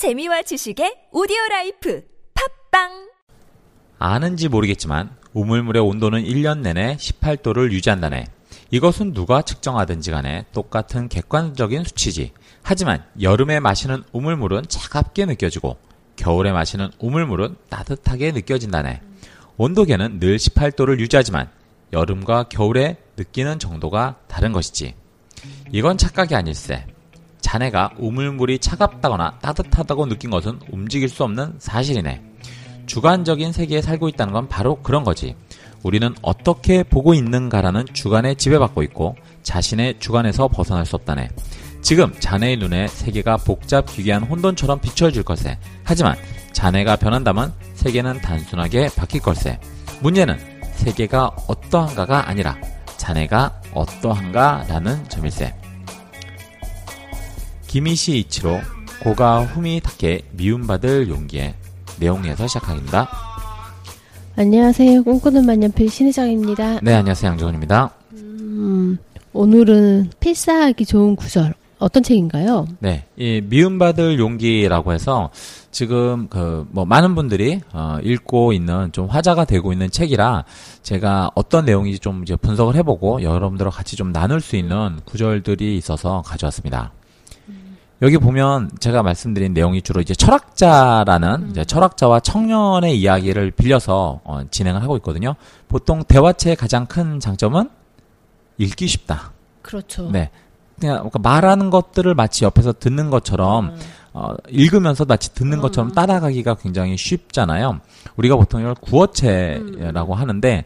[0.00, 2.02] 재미와 지식의 오디오 라이프
[2.70, 3.10] 팟빵
[3.98, 8.24] 아는지 모르겠지만 우물물의 온도는 1년 내내 18도를 유지한다네.
[8.70, 12.32] 이것은 누가 측정하든지 간에 똑같은 객관적인 수치지.
[12.62, 15.76] 하지만 여름에 마시는 우물물은 차갑게 느껴지고
[16.16, 19.02] 겨울에 마시는 우물물은 따뜻하게 느껴진다네.
[19.58, 21.50] 온도계는 늘 18도를 유지하지만
[21.92, 24.94] 여름과 겨울에 느끼는 정도가 다른 것이지.
[25.72, 26.86] 이건 착각이 아닐세.
[27.40, 32.22] 자네가 우물물이 차갑다거나 따뜻하다고 느낀 것은 움직일 수 없는 사실이네.
[32.86, 35.36] 주관적인 세계에 살고 있다는 건 바로 그런 거지.
[35.82, 41.28] 우리는 어떻게 보고 있는가라는 주관에 지배받고 있고 자신의 주관에서 벗어날 수 없다네.
[41.82, 45.58] 지금 자네의 눈에 세계가 복잡 기괴한 혼돈처럼 비춰질 것세.
[45.82, 46.16] 하지만
[46.52, 49.58] 자네가 변한다면 세계는 단순하게 바뀔 걸세.
[50.02, 50.38] 문제는
[50.74, 52.56] 세계가 어떠한가가 아니라
[52.96, 55.59] 자네가 어떠한가라는 점일세.
[57.70, 58.58] 기미시 이치로
[59.00, 61.54] 고가 후미 타케 미움받을 용기의
[62.00, 63.08] 내용에서 시작하겠습니다.
[64.34, 65.04] 안녕하세요.
[65.04, 66.80] 꿈꾸는 만년필 신혜정입니다.
[66.82, 67.30] 네, 안녕하세요.
[67.30, 67.90] 양정원입니다.
[68.14, 68.98] 음,
[69.32, 71.54] 오늘은 필사하기 좋은 구절.
[71.78, 72.66] 어떤 책인가요?
[72.80, 75.30] 네, 이 미움받을 용기라고 해서
[75.70, 80.44] 지금 그 뭐 많은 분들이 어 읽고 있는 좀 화제가 되고 있는 책이라
[80.82, 86.20] 제가 어떤 내용인지 좀 이제 분석을 해보고 여러분들과 같이 좀 나눌 수 있는 구절들이 있어서
[86.26, 86.92] 가져왔습니다.
[88.02, 94.82] 여기 보면 제가 말씀드린 내용이 주로 이제 철학자라는 이제 철학자와 청년의 이야기를 빌려서 어, 진행을
[94.82, 95.34] 하고 있거든요.
[95.68, 97.68] 보통 대화체의 가장 큰 장점은
[98.56, 99.32] 읽기 쉽다.
[99.62, 100.10] 그렇죠.
[100.10, 100.30] 네.
[100.78, 103.76] 그냥 말하는 것들을 마치 옆에서 듣는 것처럼
[104.14, 107.80] 어, 읽으면서 마치 듣는 것처럼 따라가기가 굉장히 쉽잖아요.
[108.16, 110.64] 우리가 보통 이걸 구어체라고 하는데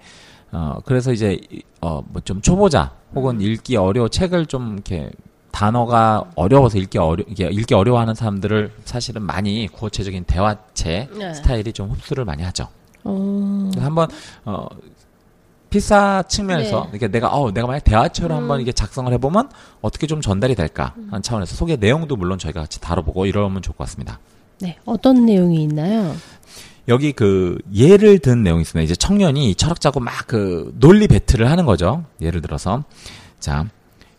[0.53, 1.41] 어, 그래서 이제
[1.81, 5.11] 어, 뭐 좀 초보자 혹은 읽기 어려워 책을 좀 이렇게
[5.55, 11.33] 단어가 어려워서 읽기 어려 이게 읽기 어려워하는 사람들을 사실은 많이 구어체적인 대화체 네.
[11.33, 12.67] 스타일이 좀 흡수를 많이 하죠.
[13.05, 14.09] 어, 그래서 한번
[14.45, 14.67] 어
[15.71, 16.89] 필사 측면에서 네.
[16.91, 18.43] 이렇게 내가 어 내가 만약 대화처럼 음.
[18.43, 19.49] 한번 이게 작성을 해보면
[19.81, 23.85] 어떻게 좀 전달이 될까 하는 차원에서 소개 내용도 물론 저희가 같이 다뤄보고 이러면 좋을 것
[23.85, 24.19] 같습니다.
[24.61, 24.77] 네.
[24.85, 26.17] 어떤 내용이 있나요?
[26.89, 28.85] 여기 그 예를 든 내용이 있습니다.
[28.85, 32.05] 이제 청년이 철학자고 막 그 논리 배틀을 하는 거죠.
[32.21, 32.83] 예를 들어서
[33.39, 33.67] 자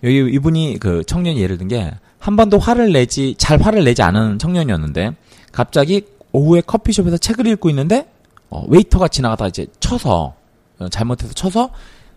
[0.05, 4.39] 여기 이분이 그 청년이 예를 든 게 한 번도 화를 내지 잘 화를 내지 않은
[4.39, 5.15] 청년이었는데
[5.51, 8.09] 갑자기 오후에 커피숍에서 책을 읽고 있는데
[8.49, 10.33] 어, 웨이터가 지나가다 이제 쳐서
[10.79, 11.69] 어, 잘못해서 쳐서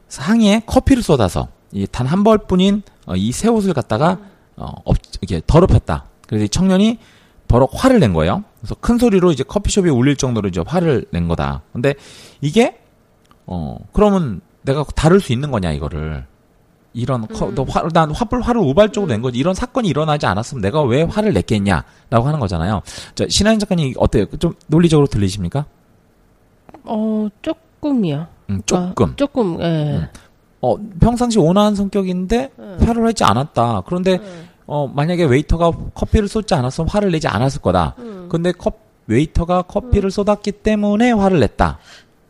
[0.08, 1.48] 상의에 커피를 쏟아서
[1.92, 4.18] 단 한 벌뿐인 어, 이 새 옷을 갖다가
[4.56, 6.06] 어, 업, 이게 더럽혔다.
[6.26, 6.98] 그래서 이 청년이
[7.48, 8.44] 버럭 화를 낸 거예요.
[8.60, 11.60] 그래서 큰 소리로 이제 커피숍이 울릴 정도로 이제 화를 낸 거다.
[11.74, 11.94] 근데
[12.40, 12.78] 이게
[13.46, 16.24] 어 그러면 내가 다룰 수 있는 거냐 이거를
[16.92, 20.82] 이런 커, 너 화, 난 화를 화를 우발적으로 낸 거지 이런 사건이 일어나지 않았으면 내가
[20.82, 22.82] 왜 화를 냈겠냐라고 하는 거잖아요.
[23.14, 24.26] 자 신하인 작가님 어때요?
[24.38, 25.66] 좀 논리적으로 들리십니까?
[26.84, 28.26] 어, 조금이요.
[28.50, 29.16] 음, 그러니까 조금.
[29.16, 29.98] 조금, 예.
[29.98, 30.06] 음.
[30.60, 32.78] 어 평상시 온화한 성격인데 음.
[32.80, 33.82] 화를 하지 않았다.
[33.86, 34.48] 그런데 음.
[34.66, 37.94] 어 만약에 웨이터가 커피를 쏟지 않았으면 화를 내지 않았을 거다.
[37.98, 38.28] 음.
[38.28, 41.78] 근데 컵 웨이터가 커피를 쏟았기 때문에 화를 냈다.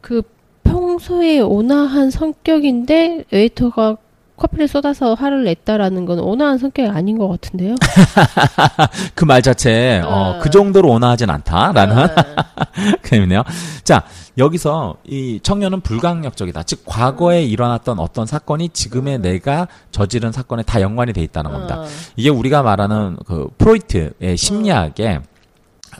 [0.01, 0.23] 그
[0.63, 3.97] 평소에 온화한 성격인데 웨이터가
[4.39, 7.75] 커피를 쏟아서 화를 냈다라는 건 온화한 성격이 아닌 것 같은데요?
[9.15, 10.39] 그 말 자체에 어, 네.
[10.41, 12.95] 그 정도로 온화하진 않다라는 네.
[13.03, 13.43] 그림이네요.
[13.85, 14.05] 자
[14.39, 16.63] 여기서 이 청년은 불강력적이다.
[16.63, 21.81] 즉 과거에 일어났던 어떤 사건이 지금의 내가 저지른 사건에 다 연관이 돼 있다는 겁니다.
[21.81, 21.85] 어,
[22.17, 25.21] 이게 우리가 말하는 그 프로이트의 심리학의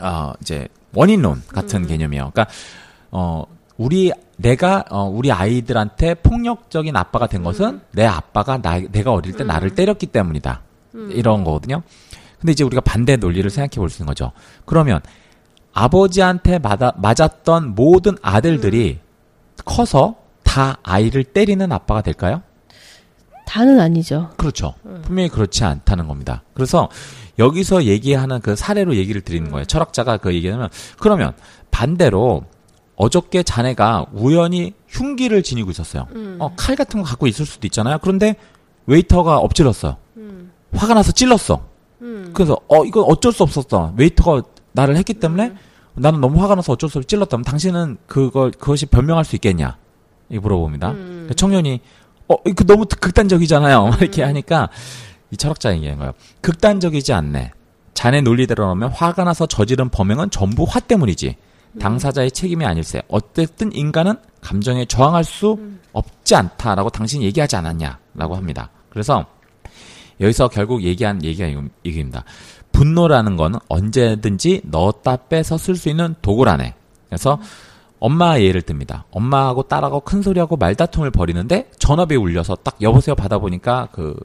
[0.01, 2.31] 어 이제 원인론 같은 개념이에요.
[2.33, 2.47] 그러니까
[3.11, 3.43] 어
[3.77, 9.43] 우리 내가 어 우리 아이들한테 폭력적인 아빠가 된 것은 내 아빠가 나 내가 어릴 때
[9.43, 10.61] 나를 때렸기 때문이다.
[11.11, 11.83] 이런 거거든요.
[12.39, 14.31] 근데 이제 우리가 반대 논리를 생각해 볼 수 있는 거죠.
[14.65, 15.01] 그러면
[15.73, 18.99] 아버지한테 맞아, 맞았던 모든 아들들이
[19.65, 22.41] 커서 다 아이를 때리는 아빠가 될까요?
[23.45, 24.29] 다는 아니죠.
[24.37, 24.73] 그렇죠.
[25.03, 26.43] 분명히 그렇지 않다는 겁니다.
[26.53, 26.89] 그래서
[27.39, 29.65] 여기서 얘기하는 그 사례로 얘기를 드리는 거예요.
[29.65, 31.33] 철학자가 그 얘기하면 그러면
[31.71, 32.45] 반대로
[32.99, 36.05] 어저께 자네가 우연히 흉기를 지니고 있었어요.
[36.39, 37.97] 어, 칼 같은 거 갖고 있을 수도 있잖아요.
[38.01, 38.35] 그런데
[38.87, 39.95] 웨이터가 엎질렀어요.
[40.73, 41.65] 화가 나서 찔렀어.
[42.33, 43.93] 그래서 어 이건 어쩔 수 없었어.
[43.95, 44.43] 웨이터가
[44.73, 45.53] 나를 했기 때문에
[45.95, 49.77] 나는 너무 화가 나서 어쩔 수 없이 찔렀다면 당신은 그걸 그것이 변명할 수 있겠냐?
[50.29, 50.93] 이 물어봅니다.
[51.37, 51.79] 청년이
[52.27, 53.87] 어 이거 너무 극단적이잖아요.
[53.87, 54.67] 막 이렇게 하니까
[55.31, 56.11] 이 철학자 얘기한 거예요.
[56.41, 57.53] 극단적이지 않네.
[57.93, 61.37] 자네 논리대로라면 화가 나서 저지른 범행은 전부 화 때문이지.
[61.79, 63.01] 당사자의 책임이 아닐세.
[63.07, 65.57] 어쨌든 인간은 감정에 저항할 수
[65.93, 68.69] 없지 않다라고 당신이 얘기하지 않았냐라고 합니다.
[68.89, 69.25] 그래서
[70.19, 71.47] 여기서 결국 얘기한 얘기가
[71.83, 72.23] 이겁니다.
[72.71, 76.73] 분노라는 거는 언제든지 넣었다 빼서 쓸 수 있는 도구라네.
[77.07, 77.39] 그래서
[77.99, 79.05] 엄마 예를 듭니다.
[79.11, 84.15] 엄마하고 딸하고 큰 소리하고 말다툼을 벌이는데 전화비 울려서 딱 여보세요 받아보니까 그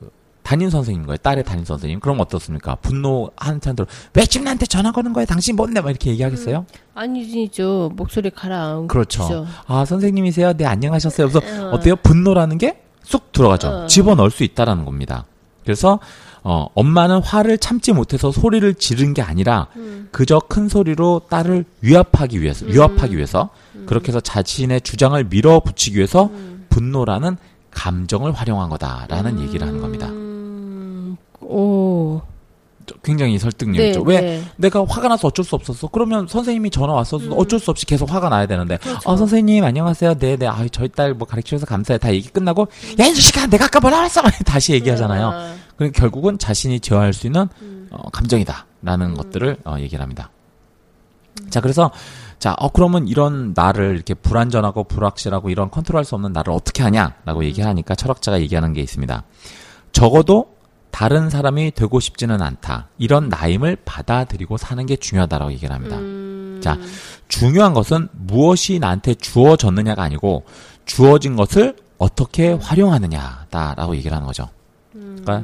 [0.44, 1.17] 담임 선생님 거예요.
[1.17, 1.99] 딸의 담임 선생님.
[1.99, 2.76] 그럼 어떻습니까?
[2.76, 5.25] 분노 한참 들어 왜 지금 나한테 전화 거는 거야?
[5.25, 5.81] 당신 뭔데?
[5.81, 6.67] 막 이렇게 얘기하겠어요?
[6.94, 7.91] 아니죠.
[7.96, 8.87] 목소리 가라앉죠.
[8.88, 9.46] 그렇죠.
[9.67, 10.52] 아 선생님이세요?
[10.52, 11.29] 네 안녕하셨어요.
[11.29, 11.96] 그래서 어 때요?
[11.96, 13.69] 분노라는 게 쑥 들어가죠.
[13.69, 13.87] 어.
[13.87, 15.25] 집어 넣을 수 있다라는 겁니다.
[15.62, 15.99] 그래서
[16.43, 19.69] 어, 엄마는 화를 참지 못해서 소리를 지른 게 아니라
[20.11, 23.49] 그저 큰 소리로 딸을 위압하기 위해서 위협하기 위해서
[23.87, 26.31] 그렇게 해서 자신의 주장을 밀어붙이기 위해서
[26.69, 27.37] 분노라는
[27.70, 30.11] 감정을 활용한 거다라는 얘기를 하는 겁니다.
[31.44, 32.23] 음, 오.
[33.02, 34.05] 굉장히 설득력 있죠.
[34.05, 34.44] 네, 왜 네.
[34.56, 35.88] 내가 화가 나서 어쩔 수 없었어.
[35.88, 38.76] 그러면 선생님이 전화 왔어도 어쩔 수 없이 계속 화가 나야 되는데.
[38.76, 39.08] 그렇죠.
[39.08, 40.14] 어, 선생님, 안녕하세요.
[40.19, 40.46] 네, 네.
[40.46, 41.99] 아 저희 딸 뭐 가르쳐 주셔서 감사해요.
[41.99, 42.69] 다 얘기 끝나고,
[43.00, 44.20] 야, 이 자식아, 내가 아까 뭐라 그랬어?
[44.44, 45.29] 다시 얘기하잖아요.
[45.29, 47.49] 아, 그러니까 결국은 자신이 제어할 수 있는
[47.90, 48.67] 어, 감정이다.
[48.82, 50.31] 라는 것들을 어, 얘기를 합니다.
[51.49, 51.90] 자, 그래서,
[52.38, 57.44] 자, 어, 그러면 이런 나를 이렇게 불안전하고 불확실하고 이런 컨트롤할 수 없는 나를 어떻게 하냐라고
[57.44, 59.25] 얘기하니까 철학자가 얘기하는 게 있습니다.
[59.93, 60.54] 적어도
[60.94, 62.87] 다른 사람이 되고 싶지는 않다.
[62.99, 65.96] 이런 나임을 받아들이고 사는 게 중요하다라고 얘기를 합니다.
[66.62, 66.79] 자,
[67.26, 70.44] 중요한 것은 무엇이 나한테 주어졌느냐가 아니고
[70.85, 74.49] 주어진 것을 어떻게 활용하느냐다라고 얘기를 하는 거죠.
[74.93, 75.43] 그러니까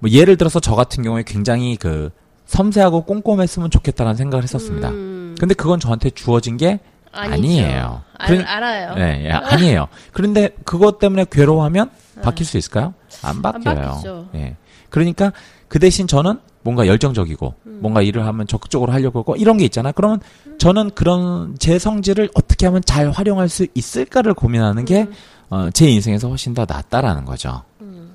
[0.00, 2.10] 뭐 예를 들어서 저 같은 경우에 굉장히 그
[2.46, 4.88] 섬세하고 꼼꼼했으면 좋겠다는 생각을 했었습니다.
[4.88, 6.80] 음, 근데 그건 저한테 주어진 게
[7.12, 7.34] 아니죠.
[7.34, 8.02] 아니에요.
[8.18, 8.94] 알, 그런- 알아요.
[8.96, 9.86] 네, 예, 아니에요.
[10.12, 11.90] 그런데 그것 때문에 괴로워하면
[12.22, 12.94] 바뀔 수 있을까요?
[13.22, 13.76] 안안 바뀌어요.
[13.90, 14.28] 바뀌죠.
[14.34, 14.56] 예.
[14.90, 15.32] 그러니까
[15.68, 17.78] 그 대신 저는 뭔가 열정적이고 음.
[17.80, 19.92] 뭔가 일을 하면 적극적으로 하려고 하고 이런 게 있잖아요.
[19.94, 20.20] 그러면
[20.58, 25.12] 저는 그런 제 성질을 어떻게 하면 잘 활용할 수 있을까를 고민하는 게 음.
[25.50, 27.62] 어, 제 인생에서 훨씬 더 낫다라는 거죠.
[27.80, 28.10] 음.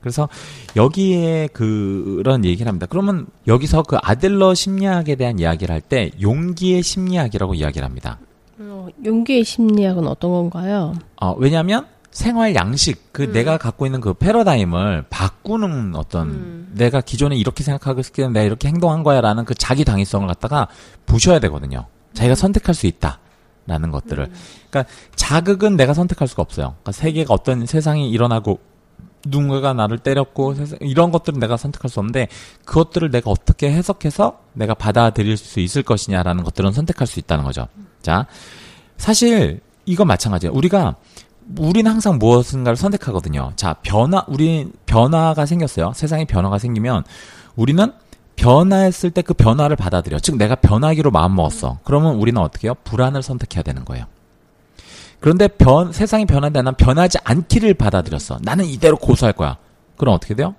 [0.00, 0.28] 그래서
[0.74, 2.86] 여기에 그런 얘기를 합니다.
[2.90, 8.18] 그러면 여기서 그 아들러 심리학에 대한 이야기를 할 때 용기의 심리학이라고 이야기를 합니다.
[8.58, 10.94] 어, 용기의 심리학은 어떤 건가요?
[11.20, 16.70] 어, 왜냐하면 생활 양식 그 내가 갖고 있는 그 패러다임을 바꾸는 어떤 음.
[16.74, 20.68] 내가 기존에 이렇게 생각하고 있을 때 내가 이렇게 행동한 거야라는 그 자기 당위성을 갖다가
[21.06, 21.86] 부셔야 되거든요.
[22.12, 24.30] 자기가 선택할 수 있다라는 것들을.
[24.70, 26.68] 그러니까 자극은 내가 선택할 수가 없어요.
[26.82, 28.60] 그러니까 세계가 어떤 세상이 일어나고
[29.24, 32.28] 누군가가 나를 때렸고 세상- 이런 것들은 내가 선택할 수 없는데
[32.66, 37.68] 그것들을 내가 어떻게 해석해서 내가 받아들일 수 있을 것이냐라는 것들은 선택할 수 있다는 거죠.
[38.02, 38.26] 자,
[38.98, 40.52] 사실 이건 마찬가지예요.
[40.52, 40.96] 우리가
[41.58, 43.52] 우리는 항상 무엇인가를 선택하거든요.
[43.56, 45.92] 자, 변화 우리 변화가 생겼어요.
[45.94, 47.04] 세상에 변화가 생기면
[47.56, 47.92] 우리는
[48.36, 50.18] 변화했을 때 그 변화를 받아들여.
[50.20, 51.78] 즉 내가 변하기로 마음 먹었어.
[51.84, 52.74] 그러면 우리는 어떻게 해요?
[52.84, 54.06] 불안을 선택해야 되는 거예요.
[55.20, 58.38] 그런데 변 세상이 변한데 난 변하지 않기를 받아들였어.
[58.42, 59.56] 나는 이대로 고수할 거야.
[59.96, 60.56] 그럼 어떻게 돼요?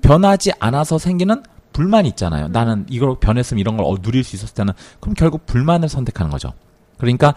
[0.00, 1.42] 변하지 않아서 생기는
[1.74, 2.48] 불만이 있잖아요.
[2.48, 6.54] 나는 이걸 변했으면 이런 걸 어, 누릴 수 있었을 때는 그럼 결국 불만을 선택하는 거죠.
[6.96, 7.34] 그러니까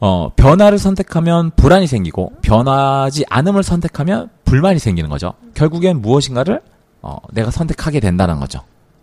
[0.00, 5.34] 어, 변화를 선택하면 불안이 생기고 변하지 않음을 선택하면 불만이 생기는 거죠.
[5.54, 6.62] 결국엔 무엇인가를
[7.02, 8.60] 어, 내가 선택하게 된다는 거죠.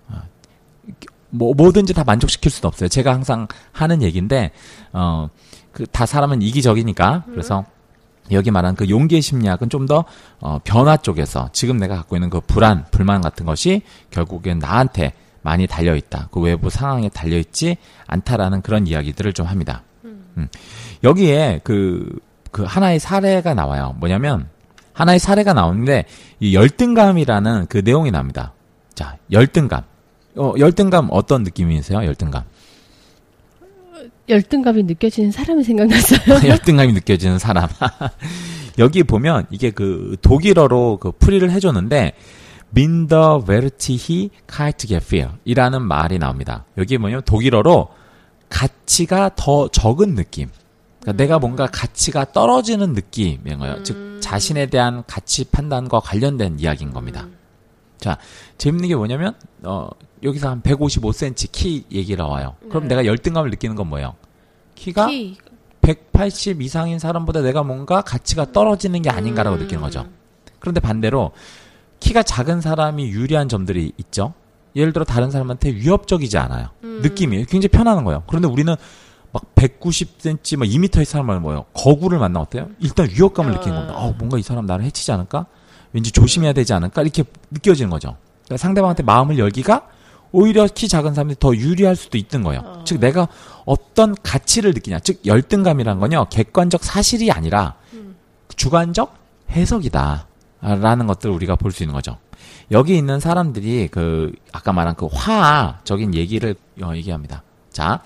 [0.10, 0.22] 어,
[1.30, 2.90] 뭐 뭐든지 다 만족시킬 수는 없어요.
[2.90, 4.52] 제가 항상 하는 얘기인데
[4.94, 5.30] 어,
[5.72, 7.64] 그 다 사람은 이기적이니까 그래서
[8.32, 10.04] 여기 말한 그 용기의 심리학은 좀 더
[10.42, 15.14] 어, 변화 쪽에서 지금 내가 갖고 있는 그 불안, 불만 같은 것이 결국엔 나한테
[15.44, 16.28] 많이 달려 있다.
[16.32, 17.78] 그 외부 상황에 달려 있지
[18.08, 19.84] 않다라는 그런 이야기들을 좀 합니다.
[20.04, 20.48] 음.
[21.04, 22.20] 여기에 그,
[22.52, 23.96] 그 하나의 사례가 나와요.
[24.00, 24.48] 뭐냐면
[24.94, 26.06] 하나의 사례가 나오는데
[26.40, 28.54] 이 열등감이라는 그 내용이 납니다.
[28.96, 29.84] 자, 열등감.
[30.36, 32.04] 어, 열등감 어떤 느낌이세요?
[32.04, 32.44] 열등감.
[34.30, 36.20] 열등감이 느껴지는 사람이 생각났어요.
[36.50, 37.70] 열등감이 느껴지는 사람.
[38.80, 42.14] 여기 보면 이게 그 독일어로 그 풀이를 해줬는데
[42.76, 46.66] minderwertige kaltgefühl 이라는 말이 나옵니다.
[46.78, 47.90] 여기 뭐냐면 독일어로
[48.50, 50.50] 가치가 더 적은 느낌.
[51.02, 53.84] 그러니까 내가 뭔가 가치가 떨어지는 느낌인 거예요.
[53.84, 57.28] 즉 자신에 대한 가치 판단과 관련된 이야기인 겁니다.
[57.98, 58.18] 자,
[58.58, 59.90] 재밌는 게 뭐냐면 어
[60.24, 62.56] 여기서 한 155cm 키 얘기가 나와요.
[62.70, 62.90] 그럼 네.
[62.90, 64.16] 내가 열등감을 느끼는 건 뭐예요?
[64.76, 65.38] 키가 키.
[65.82, 69.62] 180 이상인 사람보다 내가 뭔가 가치가 떨어지는 게 아닌가라고 음.
[69.62, 70.06] 느끼는 거죠.
[70.60, 71.32] 그런데 반대로
[72.00, 74.34] 키가 작은 사람이 유리한 점들이 있죠.
[74.76, 76.70] 예를 들어 다른 사람한테 위협적이지 않아요.
[76.84, 77.00] 음.
[77.02, 78.24] 느낌이 굉장히 편안한 거예요.
[78.28, 78.76] 그런데 우리는
[79.32, 81.66] 막 190cm, 막 2m의 사람을 뭐예요?
[81.74, 82.70] 거구를 만나 어때요?
[82.80, 83.98] 일단 위협감을 느끼는 겁니다.
[83.98, 85.46] 어, 뭔가 이 사람 나를 해치지 않을까?
[85.94, 87.02] 왠지 조심해야 되지 않을까?
[87.02, 88.16] 이렇게 느껴지는 거죠.
[88.46, 89.88] 그러니까 상대방한테 마음을 열기가
[90.32, 92.62] 오히려 키 작은 사람이 더 유리할 수도 있는 거예요.
[92.66, 92.84] 어.
[92.86, 93.28] 즉 내가
[93.66, 95.00] 어떤 가치를 느끼냐.
[95.00, 96.28] 즉 열등감이란 건요.
[96.30, 97.76] 객관적 사실이 아니라
[98.56, 99.16] 주관적
[99.52, 100.28] 해석이다.
[100.62, 102.18] 라는 것들 을 우리가 볼 수 있는 거죠.
[102.72, 107.44] 여기 있는 사람들이 그 아까 말한 그 화적인 얘기를 어, 얘기합니다.
[107.72, 108.02] 자,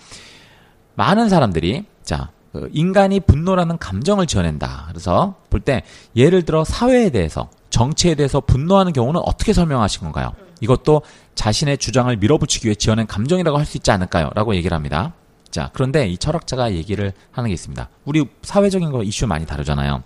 [0.96, 4.86] 많은 사람들이 자그 인간이 분노라는 감정을 지어낸다.
[4.90, 5.84] 그래서 볼 때
[6.16, 10.34] 예를 들어 사회에 대해서 정치에 대해서 분노하는 경우는 어떻게 설명하신 건가요?
[10.60, 11.02] 이것도
[11.36, 14.30] 자신의 주장을 밀어붙이기 위해 지어낸 감정이라고 할 수 있지 않을까요?
[14.36, 15.14] 라고 얘기를 합니다.
[15.50, 17.90] 자, 그런데 이 철학자가 얘기를 하는 게 있습니다.
[18.06, 20.04] 우리 사회적인 거 이슈 많이 다루잖아요.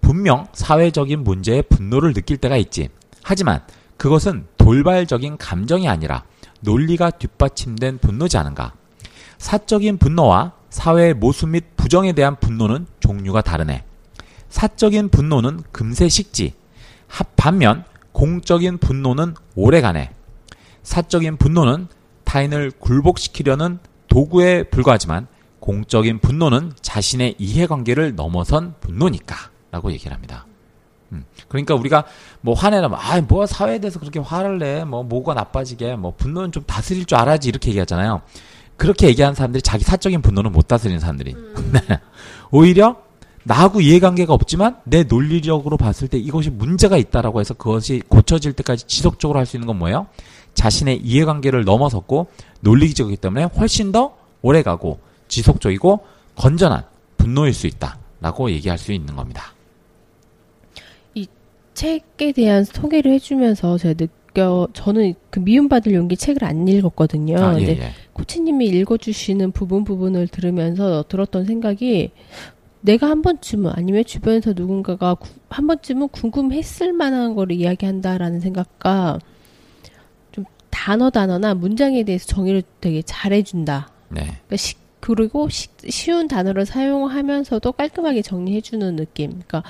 [0.00, 2.88] 분명 사회적인 문제에 분노를 느낄 때가 있지.
[3.22, 3.60] 하지만
[3.96, 6.24] 그것은 돌발적인 감정이 아니라
[6.60, 8.72] 논리가 뒷받침된 분노지 않은가.
[9.38, 13.84] 사적인 분노와 사회의 모습 및 부정에 대한 분노는 종류가 다르네.
[14.48, 16.54] 사적인 분노는 금세 식지.
[17.36, 20.10] 반면 공적인 분노는 오래가네.
[20.82, 21.88] 사적인 분노는
[22.24, 23.78] 타인을 굴복시키려는
[24.08, 25.26] 도구에 불과하지만
[25.60, 29.36] 공적인 분노는 자신의 이해관계를 넘어선 분노니까
[29.70, 30.46] 라고 얘기를 합니다.
[31.12, 32.04] 음, 그러니까 우리가
[32.40, 34.84] 뭐 화내라면 아, 뭐 사회에 대해서 그렇게 화를 내.
[34.84, 35.96] 뭐 뭐가 나빠지게.
[35.96, 38.22] 뭐 분노는 좀 다스릴 줄 알아야지 이렇게 얘기하잖아요.
[38.78, 41.34] 그렇게 얘기하는 사람들이 자기 사적인 분노는 못 다스리는 사람들이.
[41.34, 41.72] 음.
[42.50, 42.96] 오히려
[43.44, 49.38] 나하고 이해관계가 없지만 내 논리적으로 봤을 때 이것이 문제가 있다라고 해서 그것이 고쳐질 때까지 지속적으로
[49.38, 50.06] 할 수 있는 건 뭐예요?
[50.54, 52.28] 자신의 이해관계를 넘어섰고
[52.60, 56.00] 논리적이기 때문에 훨씬 더 오래가고 지속적이고
[56.36, 56.84] 건전한
[57.16, 59.54] 분노일 수 있다라고 얘기할 수 있는 겁니다.
[61.14, 61.26] 이
[61.74, 67.38] 책에 대한 소개를 해주면서 제가 느껴 저는 그 미움받을 용기 책을 안 읽었거든요.
[67.42, 67.92] 아, 예, 예.
[68.18, 72.10] 코치님이 읽어주시는 부분 부분을 들으면서 들었던 생각이
[72.80, 79.18] 내가 한 번쯤은 아니면 주변에서 누군가가 구, 한 번쯤은 궁금했을 만한 거를 이야기한다라는 생각과
[80.32, 83.90] 좀 단어 단어나 문장에 대해서 정의를 되게 잘해준다.
[84.10, 84.22] 네.
[84.22, 89.30] 그러니까 시, 그리고 시, 쉬운 단어를 사용하면서도 깔끔하게 정리해주는 느낌.
[89.30, 89.62] 그러니까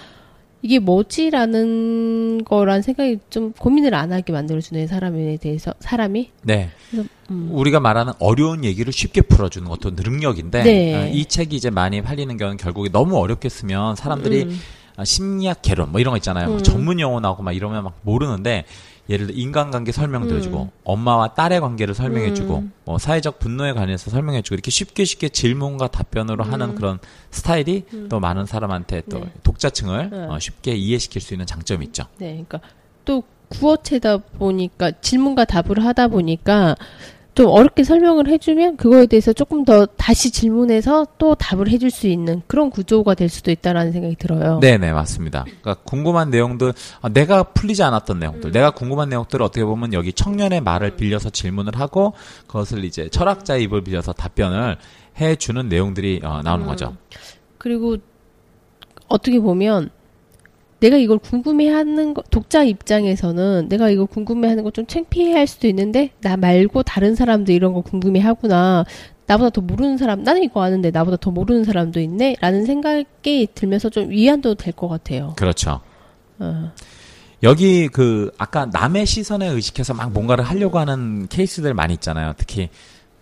[0.61, 6.31] 이게 뭐지라는 거란 생각이 좀 고민을 안 하게 만들어주는 사람에 대해서 사람이.
[6.43, 6.71] 네.
[6.91, 7.50] 그래서, 음.
[7.53, 10.95] 우리가 말하는 어려운 얘기를 쉽게 풀어주는 것도 능력인데 네.
[10.95, 14.59] 어, 이 책이 이제 많이 팔리는 경우는 결국에 너무 어렵게 쓰면 사람들이 음.
[14.97, 16.49] 아, 심리학 개론 뭐 이런 거 있잖아요.
[16.49, 16.62] 막 음.
[16.65, 18.65] 전문 용어 나오고 막 이러면 막 모르는데
[19.09, 20.71] 예를 들어 인간관계 설명들어주고 음.
[20.85, 22.73] 엄마와 딸의 관계를 설명해주고 음.
[22.85, 26.75] 뭐 사회적 분노에 관해서 설명해주고 이렇게 쉽게 쉽게 질문과 답변으로 하는 음.
[26.75, 26.99] 그런
[27.31, 28.09] 스타일이 음.
[28.09, 29.33] 또 많은 사람한테 또 네.
[29.43, 30.25] 독자층을 네.
[30.27, 32.05] 어, 쉽게 이해시킬 수 있는 장점이 있죠.
[32.19, 32.61] 네, 그러니까
[33.05, 36.77] 또 구어체다 보니까 질문과 답을 하다 보니까
[37.38, 42.42] 좀 어렵게 설명을 해주면 그거에 대해서 조금 더 다시 질문해서 또 답을 해줄 수 있는
[42.49, 44.59] 그런 구조가 될 수도 있다라는 생각이 들어요.
[44.59, 45.45] 네네 맞습니다.
[45.45, 50.62] 그러니까 궁금한 내용들 아, 내가 풀리지 않았던 내용들, 내가 궁금한 내용들을 어떻게 보면 여기 청년의
[50.62, 52.12] 말을 빌려서 질문을 하고
[52.49, 54.76] 그것을 이제 철학자의 입을 빌려서 답변을
[55.21, 56.68] 해주는 내용들이 어, 나오는 음.
[56.68, 56.97] 거죠.
[57.57, 57.99] 그리고
[59.07, 59.90] 어떻게 보면
[60.81, 66.37] 내가 이걸 궁금해하는 거, 독자 입장에서는 내가 이거 궁금해하는 거 좀 창피해할 수도 있는데 나
[66.37, 68.85] 말고 다른 사람도 이런 거 궁금해하구나.
[69.27, 72.37] 나보다 더 모르는 사람, 나는 이거 아는데 나보다 더 모르는 사람도 있네?
[72.41, 75.35] 라는 생각이 들면서 좀 위안도 될 것 같아요.
[75.37, 75.81] 그렇죠.
[76.39, 76.73] 어.
[77.43, 82.33] 여기 그 아까 남의 시선에 의식해서 막 뭔가를 하려고 하는 케이스들 많이 있잖아요.
[82.37, 82.69] 특히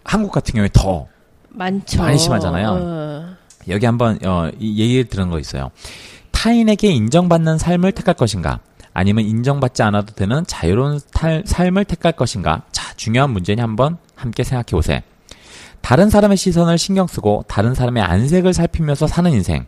[0.04, 1.06] 한국 같은 경우에 더
[1.48, 2.02] 많죠.
[2.02, 2.68] 많이 심하잖아요.
[2.80, 3.36] 어.
[3.68, 5.70] 여기 한번 어, 이 얘기 들은 거 있어요.
[6.50, 8.60] 타인에게 인정받는 삶을 택할 것인가?
[8.94, 12.62] 아니면 인정받지 않아도 되는 자유로운 탈- 삶을 택할 것인가?
[12.70, 15.00] 자, 중요한 문제니 한번 함께 생각해 보세요.
[15.80, 19.66] 다른 사람의 시선을 신경 쓰고 다른 사람의 안색을 살피면서 사는 인생.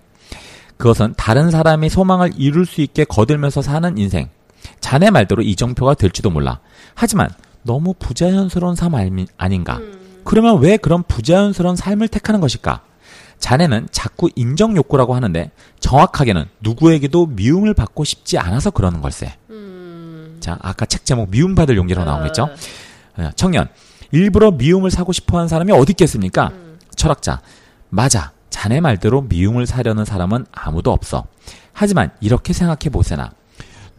[0.77, 4.29] 그것은 다른 사람이 소망을 이룰 수 있게 거들면서 사는 인생.
[4.79, 6.61] 자네 말대로 이정표가 될지도 몰라.
[6.95, 7.29] 하지만
[7.65, 8.93] 너무 부자연스러운 삶
[9.37, 9.81] 아닌가?
[10.23, 12.83] 그러면 왜 그런 부자연스러운 삶을 택하는 것일까?
[13.39, 19.35] 자네는 자꾸 인정 욕구라고 하는데 정확하게는 누구에게도 미움을 받고 싶지 않아서 그러는 걸세.
[20.41, 22.49] 자, 아까 책 제목 미움받을 용기라고 나온 거 있죠?
[23.17, 23.69] 어, 청년,
[24.13, 26.53] 일부러 미움을 사고 싶어 하는 사람이 어디 있겠습니까?
[26.95, 27.41] 철학자,
[27.91, 28.33] 맞아.
[28.51, 31.27] 자네 말대로 미움을 사려는 사람은 아무도 없어.
[31.73, 33.31] 하지만 이렇게 생각해 보세나.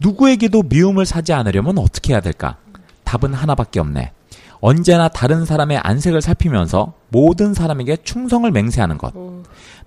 [0.00, 2.56] 누구에게도 미움을 사지 않으려면 어떻게 해야 될까?
[3.04, 4.12] 답은 하나밖에 없네.
[4.60, 9.12] 언제나 다른 사람의 안색을 살피면서 모든 사람에게 충성을 맹세하는 것.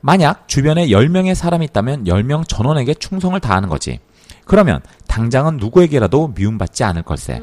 [0.01, 3.99] 만약 주변에 10명의 사람이 있다면 10명 전원에게 충성을 다하는 거지.
[4.45, 7.41] 그러면 당장은 누구에게라도 미움받지 않을 걸세.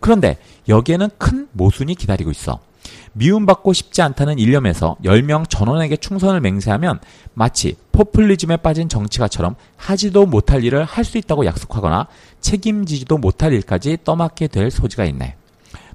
[0.00, 0.36] 그런데
[0.68, 2.60] 여기에는 큰 모순이 기다리고 있어.
[3.14, 7.00] 미움받고 싶지 않다는 일념에서 10명 전원에게 충성을 맹세하면
[7.32, 12.06] 마치 포퓰리즘에 빠진 정치가처럼 하지도 못할 일을 할 수 있다고 약속하거나
[12.40, 15.34] 책임지지도 못할 일까지 떠맡게 될 소지가 있네.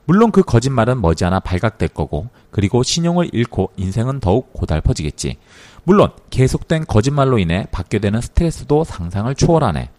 [0.06, 5.38] 물론 그 거짓말은 머지않아 발각될 거고 그리고 신용을 잃고 인생은 더욱 고달퍼지겠지.
[5.84, 9.90] 물론 계속된 거짓말로 인해 받게 되는 스트레스도 상상을 초월하네.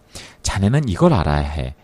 [0.41, 1.75] 자네는 이걸 알아야 해.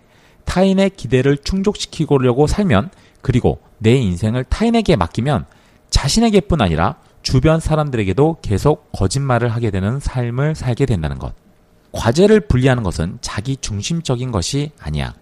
[0.46, 5.46] 타인의 기대를 충족시키려고 살면 그리고 내 인생을 타인에게 맡기면
[5.90, 11.34] 자신에게뿐 아니라 주변 사람들에게도 계속 거짓말을 하게 되는 삶을 살게 된다는 것.
[11.92, 15.14] 과제를 분리하는 것은 자기 중심적인 것이 아니야.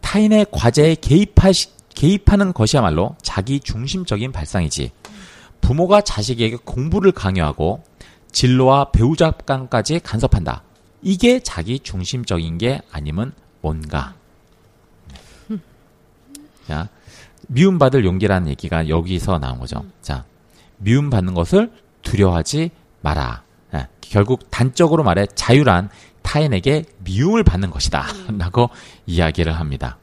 [0.00, 1.50] 타인의 과제에 개입하,
[1.94, 4.90] 개입하는 것이야말로 자기 중심적인 발상이지.
[5.60, 7.82] 부모가 자식에게 공부를 강요하고
[8.32, 10.62] 진로와 배우자감까지 간섭한다.
[11.02, 14.14] 이게 자기 중심적인 게 아니면 뭔가.
[16.66, 16.88] 자,
[17.48, 19.84] 미움받을 용기라는 얘기가 여기서 나온 거죠.
[20.02, 20.24] 자,
[20.78, 21.70] 미움받는 것을
[22.02, 22.70] 두려워하지
[23.02, 23.42] 마라.
[23.74, 25.90] 예, 결국 단적으로 말해 자유란
[26.22, 28.06] 타인에게 미움을 받는 것이다.
[28.38, 28.70] 라고
[29.06, 29.98] 이야기를 합니다.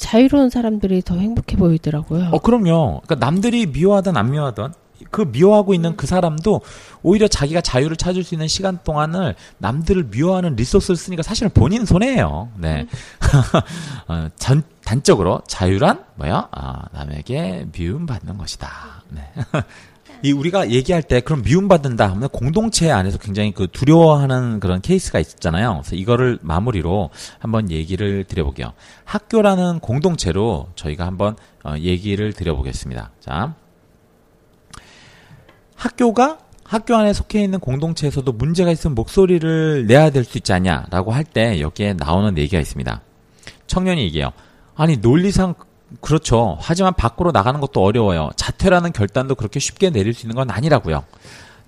[0.00, 2.30] 자유로운 사람들이 더 행복해 보이더라고요.
[2.32, 3.02] 어, 그럼요.
[3.04, 4.72] 그러니까 남들이 미워하든 안 미워하든
[5.10, 6.60] 그 미워하고 있는 그 사람도
[7.02, 12.50] 오히려 자기가 자유를 찾을 수 있는 시간 동안을 남들을 미워하는 리소스를 쓰니까 사실은 본인 손해예요.
[12.56, 12.86] 네.
[14.08, 16.48] 어, 전, 단적으로 자유란 뭐야?
[16.50, 18.68] 아, 남에게 미움 받는 것이다.
[19.10, 19.22] 네.
[20.22, 25.80] 이 우리가 얘기할 때 그럼 미움받는다 하면 공동체 안에서 굉장히 그 두려워하는 그런 케이스가 있잖아요.
[25.82, 28.72] 그래서 이거를 마무리로 한번 얘기를 드려볼게요.
[29.04, 33.12] 학교라는 공동체로 저희가 한번 어, 얘기를 드려보겠습니다.
[33.20, 33.54] 자,
[35.74, 41.24] 학교가 학교 안에 속해 있는 공동체에서도 문제가 있으면 목소리를 내야 될 수 있지 않냐라고 할
[41.24, 43.00] 때 여기에 나오는 얘기가 있습니다.
[43.66, 44.30] 청년이 얘기해요.
[44.76, 45.54] 아니 논리상
[46.00, 46.56] 그렇죠.
[46.60, 48.30] 하지만 밖으로 나가는 것도 어려워요.
[48.36, 51.04] 자퇴라는 결단도 그렇게 쉽게 내릴 수 있는 건 아니라고요.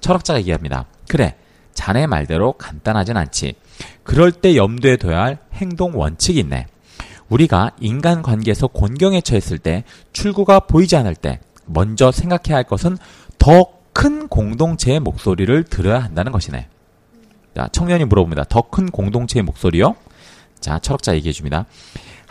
[0.00, 0.86] 철학자가 얘기합니다.
[1.08, 1.36] 그래.
[1.74, 3.54] 자네 말대로 간단하진 않지.
[4.04, 6.66] 그럴 때 염두에 둬야 할 행동 원칙이 있네.
[7.28, 12.98] 우리가 인간 관계에서 곤경에 처했을 때 출구가 보이지 않을 때 먼저 생각해야 할 것은
[13.38, 16.68] 더 큰 공동체의 목소리를 들어야 한다는 것이네.
[17.54, 18.44] 자, 청년이 물어봅니다.
[18.44, 19.96] 더 큰 공동체의 목소리요?
[20.60, 21.66] 자, 철학자 얘기해 줍니다.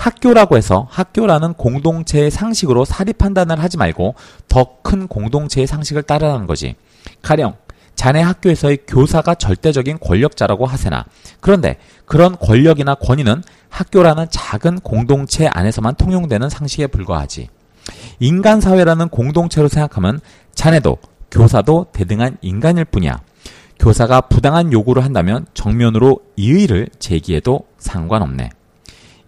[0.02, 4.16] 학교라고 해서 학교라는 공동체의 상식으로 사립 판단을 하지 말고
[4.48, 6.76] 더 큰 공동체의 상식을 따르라는 거지.
[7.22, 7.56] 가령
[7.94, 11.06] 자네 학교에서의 교사가 절대적인 권력자라고 하세나
[11.40, 17.50] 그런데 그런 권력이나 권위는 학교라는 작은 공동체 안에서만 통용되는 상식에 불과하지.
[18.20, 20.20] 인간 사회라는 공동체로 생각하면
[20.56, 20.98] 자네도
[21.30, 23.22] 교사도 대등한 인간일 뿐이야.
[23.80, 28.50] 교사가 부당한 요구를 한다면 정면으로 이의를 제기해도 상관없네.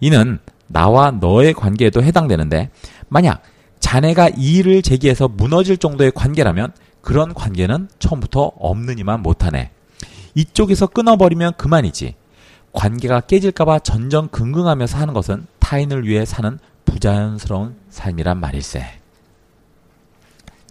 [0.00, 0.40] 이는
[0.74, 2.68] 나와 너의 관계에도 해당되는데
[3.08, 3.42] 만약
[3.78, 9.70] 자네가 이의를 제기해서 무너질 정도의 관계라면 그런 관계는 처음부터 없느니만 못하네.
[10.34, 12.16] 이쪽에서 끊어버리면 그만이지.
[12.72, 18.84] 관계가 깨질까봐 전전긍긍하면서 하는 것은 타인을 위해 사는 부자연스러운 삶이란 말일세.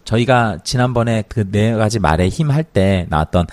[0.03, 3.47] 저희가 지난번에 그 네 가지 말의 힘 할 때 나왔던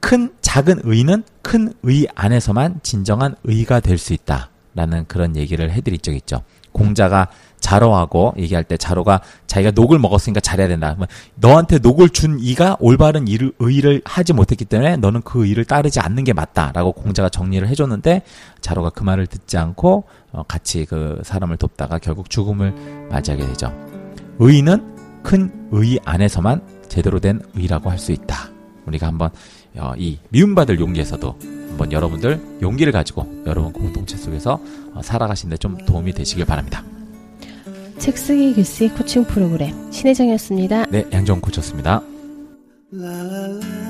[0.00, 5.98] 큰 작은 의는 큰 의 안에서만 진정한 의가 될 수 있다 라는 그런 얘기를 해드릴
[5.98, 6.42] 적 있죠.
[6.70, 7.26] 공자가
[7.58, 10.94] 자로하고 얘기할 때 자로가 자기가 녹을 먹었으니까 잘해야 된다.
[10.96, 15.98] 뭐 너한테 녹을 준 이가 올바른 일을, 의를 하지 못했기 때문에 너는 그 의를 따르지
[15.98, 18.22] 않는 게 맞다라고 공자가 정리를 해줬는데
[18.60, 23.74] 자로가 그 말을 듣지 않고 어, 같이 그 사람을 돕다가 결국 죽음을 맞이하게 되죠.
[24.38, 28.50] 의는 큰의 안에서만 제대로 된 의라고 할 수 있다.
[28.86, 29.30] 우리가 한번
[29.76, 34.60] 어, 이 미움받을 용기에서도 한번 여러분들 용기를 가지고 여러분 공동체 속에서
[34.94, 36.84] 어, 살아가시는데 좀 도움이 되시길 바랍니다.
[37.98, 40.86] 책 쓰기 글쓰기 코칭 프로그램 신혜정이었습니다.
[40.86, 41.40] 네, 양정
[42.90, 43.87] la